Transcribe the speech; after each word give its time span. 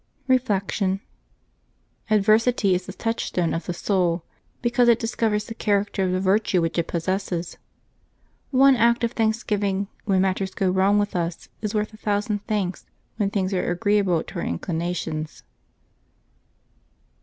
Reflection.— 0.27 0.99
Adversity 2.17 2.73
is 2.73 2.87
the 2.87 2.91
touchstone 2.93 3.53
of 3.53 3.67
the 3.67 3.73
soul, 3.75 4.23
be 4.63 4.71
cause 4.71 4.87
it 4.87 4.97
discovers 4.97 5.45
the 5.45 5.53
character 5.53 6.03
of 6.03 6.11
the 6.11 6.19
virtue 6.19 6.59
which 6.59 6.79
it 6.79 6.87
possesses. 6.87 7.59
One 8.49 8.75
act 8.75 9.03
of 9.03 9.11
thanksgiving 9.11 9.89
when 10.05 10.21
matters 10.23 10.55
go 10.55 10.71
wrong 10.71 10.97
with 10.97 11.15
us 11.15 11.49
is 11.61 11.75
worth 11.75 11.93
a 11.93 11.97
thousand 11.97 12.43
thanks 12.47 12.87
when 13.17 13.29
things 13.29 13.53
are 13.53 13.69
agreeable 13.69 14.23
to 14.23 14.39
our 14.39 14.43
inclinations. 14.45 15.43